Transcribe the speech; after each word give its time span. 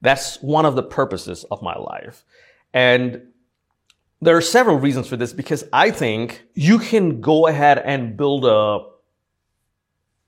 That's 0.00 0.40
one 0.42 0.66
of 0.66 0.76
the 0.76 0.82
purposes 0.82 1.44
of 1.50 1.62
my 1.62 1.76
life. 1.76 2.24
And 2.72 3.22
there 4.20 4.36
are 4.36 4.42
several 4.42 4.78
reasons 4.78 5.06
for 5.06 5.16
this 5.16 5.32
because 5.32 5.64
I 5.72 5.90
think 5.90 6.44
you 6.54 6.78
can 6.78 7.20
go 7.20 7.46
ahead 7.46 7.78
and 7.78 8.16
build 8.16 8.44
a 8.44 8.80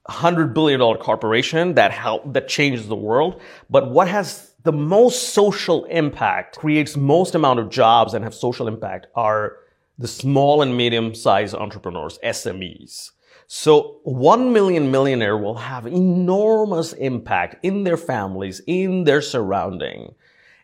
hundred 0.08 0.54
billion 0.54 0.80
dollar 0.80 0.98
corporation 0.98 1.74
that 1.74 1.92
help 1.92 2.32
that 2.32 2.48
changes 2.48 2.88
the 2.88 2.96
world. 2.96 3.40
But 3.70 3.90
what 3.90 4.08
has 4.08 4.54
the 4.62 4.72
most 4.72 5.30
social 5.30 5.84
impact, 5.86 6.58
creates 6.58 6.96
most 6.96 7.34
amount 7.34 7.58
of 7.58 7.68
jobs 7.68 8.14
and 8.14 8.24
have 8.24 8.34
social 8.34 8.68
impact 8.68 9.06
are 9.14 9.56
the 9.98 10.08
small 10.08 10.62
and 10.62 10.76
medium 10.76 11.14
sized 11.14 11.54
entrepreneurs, 11.54 12.18
SMEs. 12.24 13.10
So 13.46 14.00
one 14.04 14.52
million 14.52 14.90
millionaire 14.90 15.36
will 15.36 15.56
have 15.56 15.86
enormous 15.86 16.92
impact 16.94 17.56
in 17.62 17.84
their 17.84 17.96
families, 17.96 18.62
in 18.66 19.04
their 19.04 19.20
surrounding. 19.20 20.14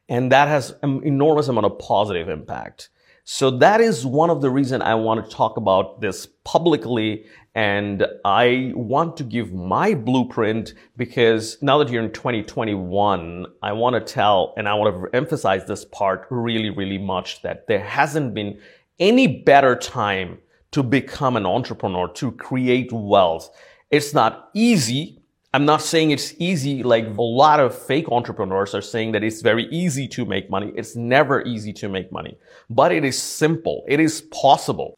And 0.09 0.33
that 0.33 0.49
has 0.49 0.75
an 0.83 1.03
enormous 1.05 1.49
amount 1.49 1.67
of 1.67 1.79
positive 1.79 2.29
impact. 2.29 2.89
So 3.31 3.51
that 3.59 3.83
is 3.83 4.07
one 4.07 4.31
of 4.31 4.41
the 4.41 4.49
reasons 4.49 4.83
I 4.83 4.95
want 4.95 5.23
to 5.23 5.31
talk 5.31 5.59
about 5.59 6.01
this 6.01 6.27
publicly. 6.45 7.27
And 7.55 8.07
I 8.25 8.73
want 8.75 9.19
to 9.19 9.25
give 9.25 9.53
my 9.53 9.93
blueprint 9.93 10.73
because 10.97 11.59
now 11.61 11.77
that 11.77 11.91
you're 11.91 12.03
in 12.03 12.13
2021, 12.13 13.45
I 13.63 13.73
want 13.73 13.95
to 13.97 14.01
tell 14.01 14.55
and 14.57 14.67
I 14.67 14.73
want 14.73 14.95
to 14.95 15.15
emphasize 15.15 15.67
this 15.67 15.85
part 15.85 16.27
really, 16.31 16.71
really 16.71 16.97
much 16.97 17.43
that 17.43 17.67
there 17.67 17.85
hasn't 17.85 18.33
been 18.33 18.59
any 18.99 19.43
better 19.43 19.77
time 19.77 20.39
to 20.73 20.83
become 20.83 21.37
an 21.37 21.47
entrepreneur, 21.47 22.09
to 22.15 22.33
create 22.33 22.93
wealth. 22.93 23.51
It's 23.91 24.13
not 24.13 24.51
easy. 24.55 25.23
I'm 25.55 25.65
not 25.65 25.81
saying 25.81 26.11
it's 26.11 26.35
easy 26.39 26.83
like 26.83 27.07
a 27.07 27.23
lot 27.23 27.59
of 27.59 27.77
fake 27.77 28.07
entrepreneurs 28.11 28.75
are 28.75 28.83
saying 28.83 29.13
that 29.13 29.25
it's 29.25 29.41
very 29.41 29.65
easy 29.71 30.07
to 30.09 30.27
make 30.27 30.51
money. 30.51 30.73
It's 30.77 30.95
never 30.95 31.43
easy 31.43 31.73
to 31.75 31.89
make 31.89 32.13
money, 32.13 32.37
but 32.69 32.93
it 32.93 33.03
is 33.03 33.21
simple. 33.21 33.83
It 33.89 33.99
is 33.99 34.21
possible. 34.31 34.95